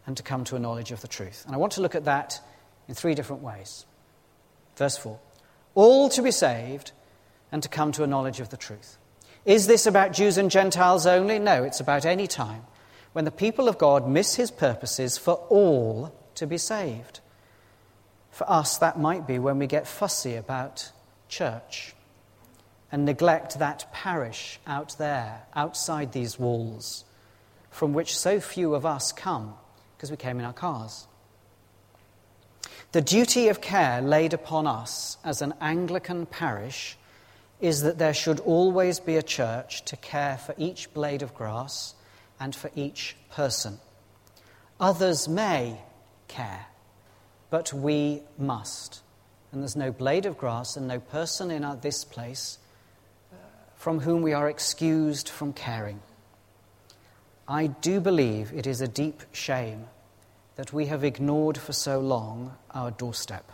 and 0.08 0.16
to 0.16 0.24
come 0.24 0.46
to 0.46 0.56
a 0.56 0.60
knowledge 0.60 0.94
of 0.94 1.02
the 1.02 1.10
truth. 1.10 1.44
And 1.46 1.54
I 1.54 1.58
want 1.58 1.74
to 1.74 1.82
look 1.82 1.94
at 1.94 2.06
that 2.06 2.40
in 2.88 2.96
three 2.96 3.16
different 3.16 3.42
ways. 3.42 3.86
Verse 4.78 4.96
4 4.96 5.20
All 5.74 6.08
to 6.08 6.22
be 6.22 6.32
saved 6.32 6.94
and 7.52 7.62
to 7.64 7.68
come 7.68 7.92
to 7.92 8.04
a 8.06 8.08
knowledge 8.08 8.40
of 8.40 8.48
the 8.48 8.56
truth. 8.56 8.98
Is 9.44 9.68
this 9.68 9.86
about 9.86 10.14
Jews 10.14 10.38
and 10.38 10.50
Gentiles 10.50 11.06
only? 11.06 11.38
No, 11.38 11.66
it's 11.66 11.82
about 11.82 12.06
any 12.06 12.28
time 12.28 12.62
when 13.12 13.26
the 13.26 13.30
people 13.30 13.68
of 13.68 13.78
God 13.78 14.08
miss 14.08 14.36
his 14.36 14.52
purposes 14.52 15.18
for 15.18 15.34
all 15.50 16.16
to 16.36 16.48
be 16.48 16.58
saved. 16.58 17.20
For 18.36 18.52
us, 18.52 18.80
that 18.80 19.00
might 19.00 19.26
be 19.26 19.40
when 19.40 19.60
we 19.60 19.66
get 19.66 19.88
fussy 19.88 20.36
about 20.36 20.92
church 21.30 21.96
and 22.92 23.06
neglect 23.06 23.60
that 23.60 23.90
parish 23.94 24.60
out 24.68 24.98
there, 24.98 25.44
outside 25.56 26.12
these 26.12 26.38
walls, 26.38 27.06
from 27.72 27.94
which 27.94 28.14
so 28.14 28.42
few 28.42 28.76
of 28.76 28.86
us 28.86 29.14
come 29.14 29.54
because 29.96 30.12
we 30.12 30.18
came 30.18 30.38
in 30.38 30.44
our 30.46 30.52
cars. 30.52 31.08
The 32.92 33.02
duty 33.02 33.48
of 33.48 33.62
care 33.62 34.02
laid 34.02 34.34
upon 34.34 34.68
us 34.68 35.18
as 35.24 35.42
an 35.42 35.54
Anglican 35.62 36.26
parish 36.26 36.98
is 37.62 37.84
that 37.84 38.00
there 38.00 38.14
should 38.14 38.42
always 38.42 39.00
be 39.00 39.16
a 39.16 39.24
church 39.24 39.86
to 39.86 39.96
care 39.96 40.38
for 40.40 40.54
each 40.58 40.94
blade 40.94 41.22
of 41.22 41.34
grass 41.34 41.96
and 42.38 42.54
for 42.54 42.70
each 42.76 43.16
person. 43.32 43.80
Others 44.78 45.30
may 45.30 45.80
care, 46.28 46.66
but 47.56 47.72
we 47.72 48.22
must. 48.38 49.02
And 49.54 49.62
there's 49.62 49.78
no 49.78 49.90
blade 49.90 50.26
of 50.26 50.38
grass 50.38 50.76
and 50.76 50.90
no 50.90 51.00
person 51.00 51.50
in 51.50 51.66
this 51.80 52.04
place 52.04 52.58
uh, 53.32 53.38
from 53.78 54.02
whom 54.02 54.24
we 54.24 54.34
are 54.34 54.50
excused 54.50 55.30
from 55.30 55.54
caring. 55.54 56.02
I 57.48 57.68
do 57.68 58.02
believe 58.02 58.52
it 58.54 58.68
is 58.68 58.82
a 58.82 58.90
deep 58.90 59.24
shame 59.32 59.86
that 60.58 60.74
we 60.74 60.88
have 60.88 61.06
ignored 61.06 61.58
for 61.58 61.72
so 61.72 62.02
long 62.02 62.58
our 62.72 62.92
doorstep. 62.92 63.50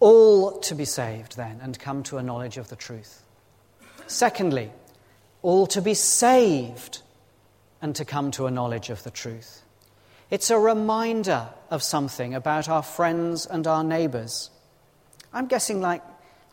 All 0.00 0.58
to 0.62 0.74
be 0.74 0.84
saved, 0.84 1.36
then, 1.36 1.60
and 1.62 1.78
come 1.78 2.02
to 2.02 2.18
a 2.18 2.24
knowledge 2.24 2.56
of 2.56 2.66
the 2.70 2.74
truth. 2.74 3.22
Secondly, 4.08 4.72
all 5.42 5.68
to 5.68 5.80
be 5.80 5.94
saved 5.94 7.02
and 7.80 7.94
to 7.94 8.04
come 8.04 8.32
to 8.32 8.46
a 8.46 8.50
knowledge 8.50 8.90
of 8.90 9.04
the 9.04 9.12
truth. 9.12 9.62
It's 10.30 10.50
a 10.50 10.58
reminder 10.58 11.48
of 11.70 11.82
something 11.82 12.34
about 12.34 12.68
our 12.68 12.82
friends 12.82 13.46
and 13.46 13.66
our 13.66 13.84
neighbours. 13.84 14.50
I'm 15.32 15.46
guessing 15.46 15.80
like 15.80 16.02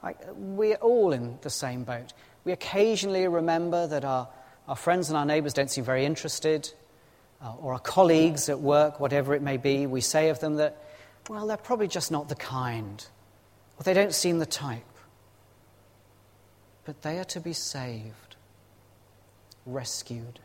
like, 0.04 0.18
we're 0.36 0.76
all 0.76 1.14
in 1.14 1.40
the 1.42 1.50
same 1.50 1.86
boat. 1.86 2.12
We 2.44 2.52
occasionally 2.52 3.26
remember 3.28 3.88
that 3.88 4.04
our, 4.04 4.28
our 4.68 4.76
friends 4.76 5.10
and 5.10 5.18
our 5.18 5.26
neighbours 5.26 5.54
don't 5.54 5.72
seem 5.72 5.86
very 5.86 6.06
interested, 6.06 6.72
uh, 7.42 7.54
or 7.62 7.74
our 7.74 7.80
colleagues 7.80 8.50
at 8.50 8.60
work, 8.60 9.00
whatever 9.00 9.34
it 9.34 9.42
may 9.42 9.56
be. 9.56 9.88
We 9.88 10.02
say 10.02 10.28
of 10.28 10.40
them 10.40 10.58
that, 10.58 10.78
well, 11.30 11.48
they're 11.48 11.56
probably 11.56 11.88
just 11.88 12.12
not 12.12 12.28
the 12.28 12.36
kind, 12.36 13.06
or 13.80 13.84
they 13.84 13.94
don't 13.94 14.14
seem 14.14 14.40
the 14.40 14.46
type. 14.46 14.84
But 16.84 17.02
they 17.02 17.18
are 17.18 17.26
to 17.26 17.40
be 17.40 17.54
saved, 17.54 18.36
rescued. 19.66 20.42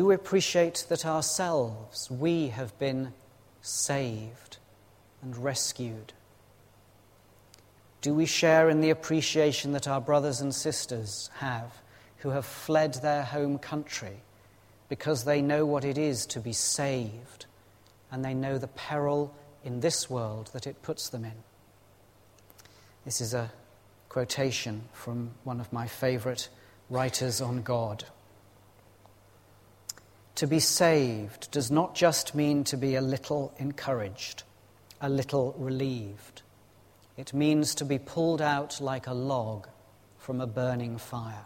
Do 0.00 0.06
we 0.06 0.14
appreciate 0.14 0.86
that 0.88 1.04
ourselves, 1.04 2.10
we 2.10 2.48
have 2.48 2.78
been 2.78 3.12
saved 3.60 4.56
and 5.20 5.36
rescued? 5.36 6.14
Do 8.00 8.14
we 8.14 8.24
share 8.24 8.70
in 8.70 8.80
the 8.80 8.88
appreciation 8.88 9.72
that 9.72 9.86
our 9.86 10.00
brothers 10.00 10.40
and 10.40 10.54
sisters 10.54 11.28
have 11.34 11.82
who 12.20 12.30
have 12.30 12.46
fled 12.46 12.94
their 12.94 13.24
home 13.24 13.58
country 13.58 14.22
because 14.88 15.24
they 15.24 15.42
know 15.42 15.66
what 15.66 15.84
it 15.84 15.98
is 15.98 16.24
to 16.28 16.40
be 16.40 16.54
saved 16.54 17.44
and 18.10 18.24
they 18.24 18.32
know 18.32 18.56
the 18.56 18.68
peril 18.68 19.34
in 19.64 19.80
this 19.80 20.08
world 20.08 20.48
that 20.54 20.66
it 20.66 20.80
puts 20.80 21.10
them 21.10 21.26
in? 21.26 21.44
This 23.04 23.20
is 23.20 23.34
a 23.34 23.52
quotation 24.08 24.80
from 24.94 25.32
one 25.44 25.60
of 25.60 25.70
my 25.74 25.86
favorite 25.86 26.48
writers 26.88 27.42
on 27.42 27.60
God. 27.60 28.06
To 30.40 30.46
be 30.46 30.58
saved 30.58 31.50
does 31.50 31.70
not 31.70 31.94
just 31.94 32.34
mean 32.34 32.64
to 32.64 32.78
be 32.78 32.94
a 32.94 33.02
little 33.02 33.52
encouraged, 33.58 34.44
a 34.98 35.10
little 35.10 35.54
relieved. 35.58 36.40
It 37.18 37.34
means 37.34 37.74
to 37.74 37.84
be 37.84 37.98
pulled 37.98 38.40
out 38.40 38.80
like 38.80 39.06
a 39.06 39.12
log 39.12 39.68
from 40.16 40.40
a 40.40 40.46
burning 40.46 40.96
fire. 40.96 41.44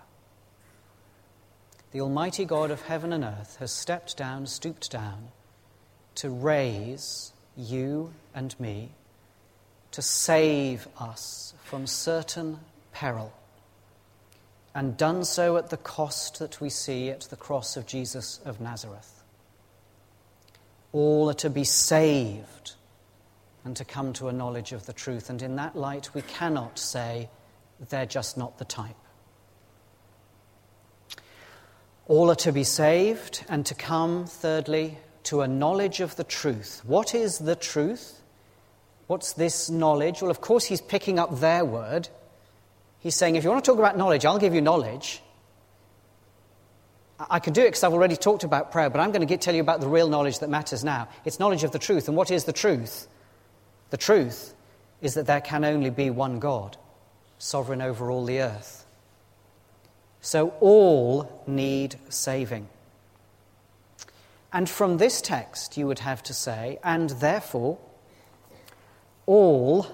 The 1.91 2.03
Almighty 2.03 2.45
God 2.45 2.71
of 2.71 2.83
heaven 2.83 3.13
and 3.13 3.25
earth 3.25 3.57
has 3.59 3.73
stepped 3.73 4.17
down, 4.17 4.47
stooped 4.47 4.93
down, 4.93 5.27
to 6.15 6.31
raise 6.31 7.33
you 7.57 8.15
and 8.33 8.55
me, 8.61 8.93
to 9.91 10.03
save 10.03 10.87
us 11.01 11.53
from 11.65 11.89
certain 11.89 12.61
peril, 12.93 13.33
and 14.75 14.97
done 14.97 15.25
so 15.25 15.57
at 15.57 15.71
the 15.71 15.77
cost 15.77 16.39
that 16.41 16.61
we 16.61 16.69
see 16.69 17.11
at 17.11 17.23
the 17.23 17.37
cross 17.37 17.77
of 17.77 17.87
Jesus 17.87 18.41
of 18.45 18.61
Nazareth. 18.61 19.23
All 20.93 21.31
are 21.31 21.35
to 21.35 21.51
be 21.51 21.65
saved 21.65 22.75
and 23.65 23.77
to 23.77 23.85
come 23.85 24.13
to 24.15 24.29
a 24.29 24.33
knowledge 24.33 24.73
of 24.73 24.87
the 24.87 24.93
truth. 24.93 25.31
And 25.31 25.41
in 25.43 25.57
that 25.57 25.77
light, 25.77 26.15
we 26.15 26.23
cannot 26.23 26.79
say 26.79 27.29
they're 27.89 28.07
just 28.07 28.37
not 28.37 28.59
the 28.59 28.65
type. 28.65 28.97
All 32.07 32.31
are 32.31 32.37
to 32.37 32.53
be 32.53 32.65
saved 32.65 33.45
and 33.49 33.65
to 33.67 33.75
come, 33.75 34.27
thirdly, 34.27 34.99
to 35.25 35.41
a 35.41 35.49
knowledge 35.49 36.01
of 36.01 36.17
the 36.17 36.25
truth. 36.25 36.83
What 36.85 37.15
is 37.15 37.39
the 37.39 37.57
truth? 37.57 38.21
What's 39.07 39.33
this 39.33 39.71
knowledge? 39.71 40.21
Well, 40.21 40.31
of 40.31 40.41
course, 40.41 40.65
he's 40.65 40.83
picking 40.83 41.19
up 41.19 41.41
their 41.41 41.65
word. 41.65 42.09
He's 43.05 43.15
saying, 43.15 43.37
if 43.37 43.45
you 43.45 43.51
want 43.51 43.63
to 43.63 43.71
talk 43.71 43.79
about 43.79 43.99
knowledge, 43.99 44.25
I'll 44.25 44.39
give 44.39 44.55
you 44.55 44.63
knowledge. 44.63 45.21
I 47.19 47.39
can 47.39 47.53
do 47.53 47.61
it 47.61 47.67
because 47.67 47.85
I've 47.85 47.93
already 47.93 48.17
talked 48.17 48.45
about 48.45 48.73
prayer, 48.73 48.89
but 48.89 48.99
I'm 48.99 49.13
going 49.13 49.27
to 49.27 49.37
tell 49.37 49.55
you 49.55 49.61
about 49.61 49.81
the 49.81 49.89
real 49.89 50.09
knowledge 50.09 50.39
that 50.39 50.49
matters 50.49 50.83
now. 50.83 51.09
It's 51.27 51.39
knowledge 51.39 51.65
of 51.65 51.71
the 51.71 51.79
truth. 51.79 52.09
And 52.09 52.17
what 52.17 52.31
is 52.31 52.45
the 52.45 52.53
truth? 52.55 53.07
The 53.91 53.99
truth 53.99 54.55
is 55.03 55.13
that 55.15 55.27
there 55.27 55.43
can 55.43 55.67
only 55.67 55.91
be 55.91 56.09
one 56.09 56.39
God, 56.39 56.79
sovereign 57.37 57.83
over 57.83 58.11
all 58.11 58.25
the 58.25 58.41
earth. 58.41 58.87
So 60.23 60.55
all 60.61 61.45
need 61.47 61.97
saving. 62.09 62.69
And 64.51 64.67
from 64.67 64.97
this 64.97 65.21
text, 65.21 65.77
you 65.77 65.87
would 65.89 65.99
have 65.99 66.23
to 66.23 66.33
say, 66.33 66.79
and 66.83 67.11
therefore, 67.11 67.77
all 69.27 69.89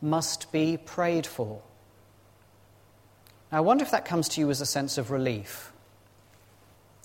must 0.00 0.52
be 0.52 0.76
prayed 0.76 1.26
for. 1.26 1.60
Now, 3.50 3.58
I 3.58 3.60
wonder 3.60 3.84
if 3.84 3.90
that 3.90 4.04
comes 4.04 4.28
to 4.30 4.40
you 4.40 4.50
as 4.50 4.60
a 4.60 4.66
sense 4.66 4.98
of 4.98 5.10
relief. 5.10 5.72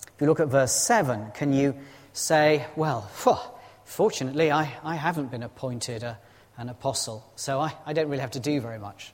If 0.02 0.20
you 0.20 0.26
look 0.26 0.40
at 0.40 0.48
verse 0.48 0.72
7, 0.72 1.30
can 1.32 1.52
you 1.52 1.74
say, 2.12 2.66
well, 2.76 3.02
fortunately, 3.84 4.52
I, 4.52 4.72
I 4.84 4.96
haven't 4.96 5.30
been 5.30 5.42
appointed 5.42 6.02
a, 6.02 6.18
an 6.58 6.68
apostle, 6.68 7.24
so 7.36 7.60
I, 7.60 7.72
I 7.86 7.92
don't 7.92 8.08
really 8.08 8.20
have 8.20 8.32
to 8.32 8.40
do 8.40 8.60
very 8.60 8.78
much. 8.78 9.12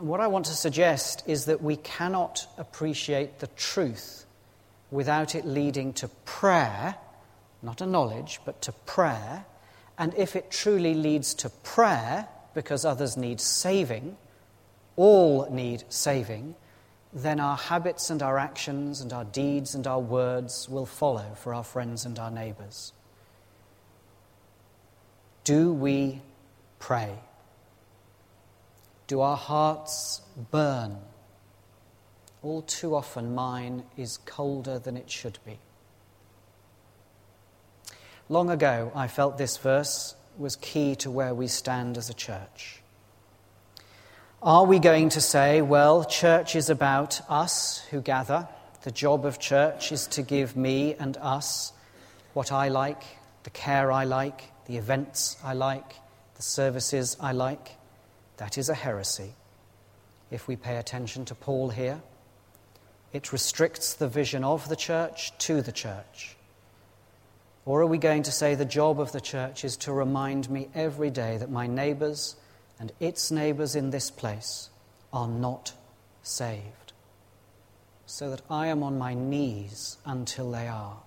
what 0.00 0.20
I 0.20 0.26
want 0.26 0.46
to 0.46 0.54
suggest 0.54 1.22
is 1.26 1.44
that 1.44 1.62
we 1.62 1.76
cannot 1.76 2.46
appreciate 2.58 3.38
the 3.38 3.46
truth 3.48 4.26
without 4.90 5.34
it 5.34 5.44
leading 5.44 5.92
to 5.92 6.08
prayer, 6.24 6.96
not 7.62 7.80
a 7.80 7.86
knowledge, 7.86 8.40
but 8.44 8.60
to 8.62 8.72
prayer. 8.72 9.44
And 9.98 10.14
if 10.14 10.34
it 10.34 10.50
truly 10.50 10.94
leads 10.94 11.34
to 11.34 11.48
prayer, 11.48 12.26
because 12.54 12.84
others 12.84 13.16
need 13.16 13.40
saving, 13.40 14.16
all 14.96 15.48
need 15.50 15.84
saving, 15.88 16.54
then 17.12 17.38
our 17.40 17.56
habits 17.56 18.10
and 18.10 18.22
our 18.22 18.38
actions 18.38 19.00
and 19.00 19.12
our 19.12 19.24
deeds 19.24 19.74
and 19.74 19.86
our 19.86 20.00
words 20.00 20.68
will 20.68 20.86
follow 20.86 21.34
for 21.36 21.54
our 21.54 21.64
friends 21.64 22.04
and 22.04 22.18
our 22.18 22.30
neighbours. 22.30 22.92
Do 25.44 25.72
we 25.72 26.22
pray? 26.78 27.18
Do 29.06 29.20
our 29.20 29.36
hearts 29.36 30.22
burn? 30.50 30.98
All 32.42 32.62
too 32.62 32.94
often, 32.94 33.34
mine 33.34 33.84
is 33.96 34.18
colder 34.26 34.78
than 34.78 34.96
it 34.96 35.10
should 35.10 35.38
be. 35.46 35.58
Long 38.28 38.50
ago, 38.50 38.90
I 38.94 39.06
felt 39.06 39.38
this 39.38 39.56
verse 39.58 40.14
was 40.38 40.56
key 40.56 40.94
to 40.96 41.10
where 41.10 41.34
we 41.34 41.46
stand 41.46 41.98
as 41.98 42.08
a 42.08 42.14
church. 42.14 42.82
Are 44.44 44.66
we 44.66 44.78
going 44.78 45.08
to 45.08 45.22
say, 45.22 45.62
well, 45.62 46.04
church 46.04 46.54
is 46.54 46.68
about 46.68 47.18
us 47.30 47.78
who 47.90 48.02
gather? 48.02 48.46
The 48.82 48.90
job 48.90 49.24
of 49.24 49.38
church 49.38 49.90
is 49.90 50.06
to 50.08 50.22
give 50.22 50.54
me 50.54 50.92
and 50.92 51.16
us 51.16 51.72
what 52.34 52.52
I 52.52 52.68
like, 52.68 53.02
the 53.44 53.48
care 53.48 53.90
I 53.90 54.04
like, 54.04 54.42
the 54.66 54.76
events 54.76 55.38
I 55.42 55.54
like, 55.54 55.94
the 56.34 56.42
services 56.42 57.16
I 57.18 57.32
like? 57.32 57.70
That 58.36 58.58
is 58.58 58.68
a 58.68 58.74
heresy. 58.74 59.32
If 60.30 60.46
we 60.46 60.56
pay 60.56 60.76
attention 60.76 61.24
to 61.24 61.34
Paul 61.34 61.70
here, 61.70 62.02
it 63.14 63.32
restricts 63.32 63.94
the 63.94 64.08
vision 64.08 64.44
of 64.44 64.68
the 64.68 64.76
church 64.76 65.32
to 65.38 65.62
the 65.62 65.72
church. 65.72 66.36
Or 67.64 67.80
are 67.80 67.86
we 67.86 67.96
going 67.96 68.24
to 68.24 68.30
say 68.30 68.56
the 68.56 68.66
job 68.66 69.00
of 69.00 69.10
the 69.10 69.22
church 69.22 69.64
is 69.64 69.78
to 69.78 69.92
remind 69.94 70.50
me 70.50 70.68
every 70.74 71.08
day 71.08 71.38
that 71.38 71.50
my 71.50 71.66
neighbours 71.66 72.36
and 72.84 72.92
its 73.00 73.30
neighbours 73.30 73.74
in 73.74 73.88
this 73.88 74.10
place 74.10 74.68
are 75.10 75.26
not 75.26 75.72
saved, 76.22 76.92
so 78.04 78.28
that 78.28 78.42
I 78.50 78.66
am 78.66 78.82
on 78.82 78.98
my 78.98 79.14
knees 79.14 79.96
until 80.04 80.50
they 80.50 80.68
are. 80.68 80.98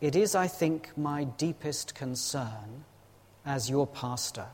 It 0.00 0.14
is, 0.14 0.36
I 0.36 0.46
think, 0.46 0.96
my 0.96 1.24
deepest 1.24 1.96
concern 1.96 2.84
as 3.44 3.68
your 3.68 3.88
pastor 3.88 4.46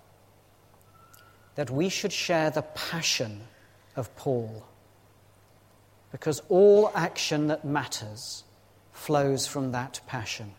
that 1.57 1.71
we 1.71 1.91
should 1.91 2.13
share 2.13 2.49
the 2.49 2.63
passion 2.63 3.43
of 3.97 4.17
Paul, 4.17 4.65
because 6.11 6.41
all 6.49 6.91
action 6.95 7.49
that 7.49 7.67
matters 7.67 8.45
flows 8.93 9.47
from 9.47 9.73
that 9.73 10.01
passion. 10.07 10.55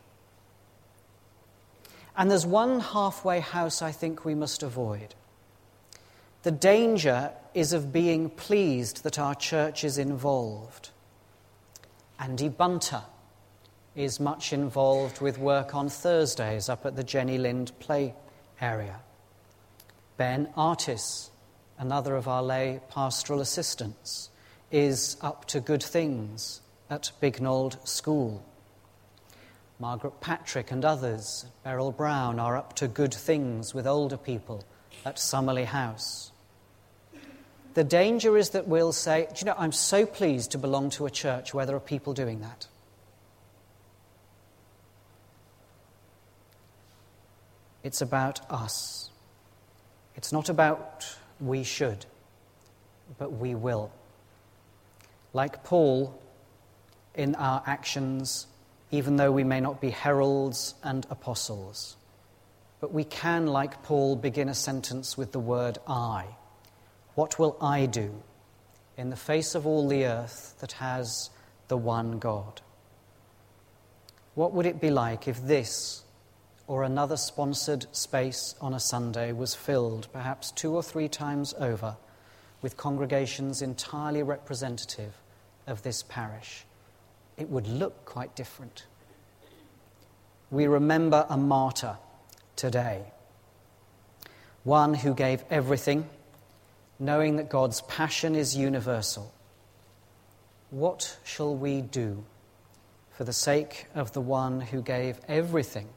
And 2.18 2.32
there's 2.32 2.46
one 2.46 2.80
halfway 2.80 3.40
house 3.40 3.84
I 3.84 3.92
think 3.92 4.26
we 4.26 4.34
must 4.34 4.64
avoid. 4.64 5.14
The 6.42 6.52
danger 6.52 7.32
is 7.54 7.74
of 7.74 7.94
being 7.94 8.30
pleased 8.30 9.04
that 9.04 9.20
our 9.20 9.36
church 9.36 9.84
is 9.84 10.00
involved. 10.00 10.90
Andy 12.20 12.50
Bunter 12.50 13.04
is 13.96 14.20
much 14.20 14.54
involved 14.54 15.22
with 15.22 15.38
work 15.38 15.76
on 15.76 15.90
Thursdays 15.90 16.70
up 16.70 16.86
at 16.86 16.96
the 16.96 17.04
Jenny 17.04 17.38
Lind 17.38 17.72
play 17.80 18.16
area. 18.60 19.00
Ben 20.18 20.50
Artis, 20.56 21.30
another 21.78 22.16
of 22.16 22.28
our 22.28 22.42
lay 22.42 22.80
pastoral 22.90 23.42
assistants, 23.42 24.30
is 24.72 25.18
up 25.22 25.46
to 25.46 25.60
good 25.60 25.84
things 25.84 26.62
at 26.90 27.12
Bignold 27.22 27.88
School. 27.88 28.44
Margaret 29.80 30.20
Patrick 30.22 30.72
and 30.72 30.84
others, 30.84 31.46
Beryl 31.64 31.92
Brown, 31.92 32.40
are 32.40 32.58
up 32.58 32.74
to 32.76 32.88
good 32.88 33.14
things 33.14 33.74
with 33.74 33.86
older 33.86 34.18
people 34.18 34.64
at 35.06 35.18
Summerley 35.18 35.66
House. 35.66 36.32
The 37.76 37.84
danger 37.84 38.36
is 38.38 38.50
that 38.52 38.68
we'll 38.68 38.92
say, 38.92 39.28
Do 39.30 39.40
you 39.40 39.46
know, 39.46 39.56
I'm 39.56 39.72
so 39.72 40.08
pleased 40.08 40.52
to 40.52 40.58
belong 40.58 40.90
to 40.92 41.06
a 41.06 41.12
church 41.12 41.54
where 41.54 41.68
there 41.68 41.76
are 41.76 41.80
people 41.80 42.14
doing 42.14 42.42
that. 42.42 42.66
It's 47.84 48.02
about 48.02 48.42
us. 48.52 49.12
It's 50.16 50.34
not 50.34 50.50
about 50.50 51.06
we 51.40 51.64
should, 51.64 52.08
but 53.20 53.34
we 53.34 53.54
will. 53.54 53.92
Like 55.34 55.64
Paul, 55.64 56.20
in 57.14 57.36
our 57.36 57.62
actions, 57.68 58.48
even 58.92 59.18
though 59.18 59.32
we 59.32 59.44
may 59.44 59.60
not 59.60 59.82
be 59.82 59.90
heralds 59.90 60.76
and 60.84 61.06
apostles. 61.10 61.98
But 62.80 62.94
we 62.94 63.04
can, 63.04 63.48
like 63.48 63.84
Paul, 63.84 64.16
begin 64.16 64.50
a 64.50 64.54
sentence 64.54 65.18
with 65.18 65.32
the 65.32 65.40
word 65.40 65.78
I. 65.88 66.26
What 67.16 67.40
will 67.40 67.58
I 67.60 67.88
do 67.88 68.14
in 68.96 69.10
the 69.10 69.16
face 69.16 69.56
of 69.56 69.66
all 69.66 69.88
the 69.88 70.06
earth 70.06 70.56
that 70.60 70.74
has 70.74 71.30
the 71.68 71.78
one 71.78 72.20
God? 72.20 72.62
What 74.36 74.54
would 74.54 74.68
it 74.68 74.80
be 74.80 74.92
like 74.92 75.28
if 75.28 75.42
this 75.42 76.04
or 76.68 76.84
another 76.84 77.18
sponsored 77.18 77.88
space 77.92 78.54
on 78.62 78.74
a 78.74 78.80
Sunday 78.80 79.32
was 79.32 79.56
filled, 79.56 80.08
perhaps 80.14 80.52
two 80.52 80.76
or 80.76 80.84
three 80.84 81.08
times 81.08 81.56
over, 81.58 81.98
with 82.62 82.78
congregations 82.78 83.62
entirely 83.64 84.22
representative 84.22 85.14
of 85.66 85.82
this 85.82 86.04
parish? 86.04 86.67
It 87.38 87.50
would 87.50 87.68
look 87.68 88.06
quite 88.06 88.36
different. 88.36 88.86
We 90.50 90.68
remember 90.68 91.26
a 91.30 91.38
martyr 91.38 91.98
today, 92.56 93.12
one 94.64 94.94
who 94.96 95.14
gave 95.14 95.44
everything, 95.50 96.10
knowing 97.00 97.36
that 97.36 97.50
God's 97.50 97.82
passion 97.82 98.36
is 98.36 98.56
universal. 98.58 99.32
What 100.72 101.18
shall 101.24 101.56
we 101.56 101.82
do 101.82 102.24
for 103.12 103.24
the 103.24 103.34
sake 103.34 103.86
of 103.94 104.14
the 104.14 104.22
one 104.22 104.62
who 104.62 104.82
gave 104.82 105.20
everything, 105.28 105.90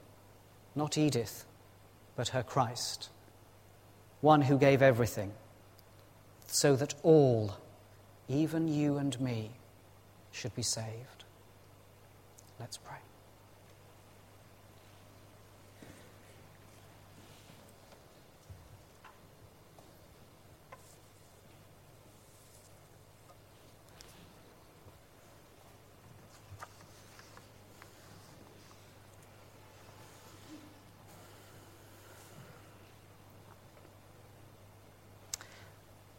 not 0.74 0.98
Edith, 0.98 1.44
but 2.16 2.29
her 2.29 2.42
Christ? 2.42 3.09
One 4.20 4.42
who 4.42 4.59
gave 4.59 4.83
everything, 4.83 5.33
so 6.46 6.76
that 6.76 6.94
all, 7.03 7.57
even 8.29 8.68
you 8.68 8.98
and 8.98 9.18
me, 9.20 9.53
should 10.31 10.55
be 10.55 10.62
saved. 10.62 11.20
Let's 12.61 12.77
pray. 12.77 12.96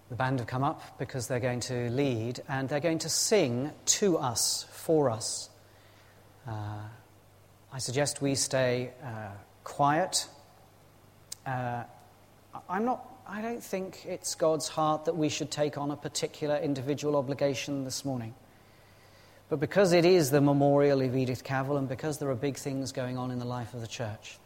The 0.10 0.18
band 0.18 0.40
have 0.40 0.48
come 0.48 0.64
up 0.64 0.98
because 0.98 1.28
they're 1.28 1.40
going 1.40 1.62
to 1.62 1.90
lead 1.92 2.42
and 2.50 2.68
they're 2.68 2.82
going 2.82 3.00
to 3.00 3.10
sing 3.10 3.72
to 3.86 4.18
us, 4.18 4.66
for 4.72 5.10
us. 5.10 5.50
Uh, 6.48 6.52
I 7.72 7.80
suggest 7.80 8.22
we 8.22 8.36
stay 8.36 8.92
uh, 9.04 9.30
quiet. 9.64 10.28
Uh, 11.46 11.84
I'm 12.70 12.86
not, 12.86 13.06
I 13.28 13.42
don't 13.42 13.64
think 13.64 14.06
it's 14.06 14.36
God's 14.36 14.68
heart 14.68 15.06
that 15.06 15.16
we 15.16 15.30
should 15.30 15.52
take 15.52 15.78
on 15.78 15.92
a 15.92 15.96
particular 15.96 16.58
individual 16.58 17.16
obligation 17.16 17.86
this 17.86 18.04
morning. 18.04 18.34
But 19.50 19.60
because 19.60 19.94
it 19.94 20.06
is 20.06 20.32
the 20.32 20.42
memorial 20.42 21.02
of 21.02 21.16
Edith 21.16 21.44
Cavell 21.44 21.78
and 21.78 21.88
because 21.88 22.20
there 22.20 22.30
are 22.30 22.36
big 22.36 22.58
things 22.58 22.92
going 22.92 23.18
on 23.18 23.32
in 23.32 23.40
the 23.40 23.46
life 23.46 23.74
of 23.74 23.82
the 23.82 23.88
church, 23.88 24.38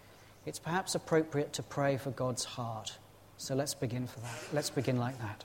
it's 0.46 0.60
perhaps 0.60 0.96
appropriate 0.96 1.54
to 1.54 1.64
pray 1.64 1.98
for 1.98 2.12
God's 2.12 2.44
heart. 2.44 2.98
So 3.38 3.56
let's 3.56 3.74
begin 3.74 4.08
for 4.08 4.20
that. 4.22 4.40
Let's 4.54 4.70
begin 4.70 4.98
like 4.98 5.20
that. 5.20 5.44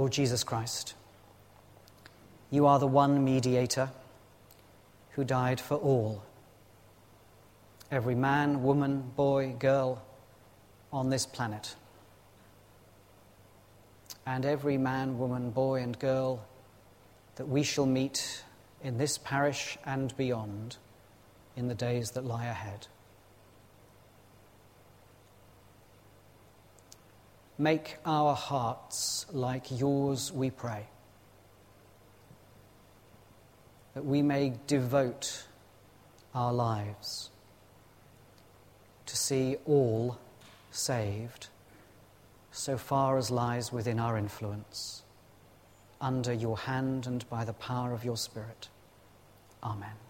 Lord 0.00 0.12
Jesus 0.12 0.44
Christ, 0.44 0.94
you 2.50 2.64
are 2.64 2.78
the 2.78 2.86
one 2.86 3.22
mediator 3.22 3.90
who 5.10 5.24
died 5.24 5.60
for 5.60 5.74
all. 5.74 6.22
Every 7.90 8.14
man, 8.14 8.62
woman, 8.62 9.12
boy, 9.14 9.54
girl 9.58 10.02
on 10.90 11.10
this 11.10 11.26
planet. 11.26 11.76
And 14.24 14.46
every 14.46 14.78
man, 14.78 15.18
woman, 15.18 15.50
boy, 15.50 15.82
and 15.82 15.98
girl 15.98 16.46
that 17.34 17.46
we 17.46 17.62
shall 17.62 17.84
meet 17.84 18.42
in 18.82 18.96
this 18.96 19.18
parish 19.18 19.76
and 19.84 20.16
beyond 20.16 20.78
in 21.56 21.68
the 21.68 21.74
days 21.74 22.12
that 22.12 22.24
lie 22.24 22.46
ahead. 22.46 22.86
Make 27.60 27.98
our 28.06 28.34
hearts 28.34 29.26
like 29.32 29.78
yours, 29.78 30.32
we 30.32 30.48
pray. 30.48 30.86
That 33.92 34.06
we 34.06 34.22
may 34.22 34.54
devote 34.66 35.44
our 36.34 36.54
lives 36.54 37.28
to 39.04 39.14
see 39.14 39.56
all 39.66 40.16
saved 40.70 41.48
so 42.50 42.78
far 42.78 43.18
as 43.18 43.30
lies 43.30 43.70
within 43.70 44.00
our 44.00 44.16
influence, 44.16 45.02
under 46.00 46.32
your 46.32 46.56
hand 46.56 47.06
and 47.06 47.28
by 47.28 47.44
the 47.44 47.52
power 47.52 47.92
of 47.92 48.06
your 48.06 48.16
Spirit. 48.16 48.70
Amen. 49.62 50.09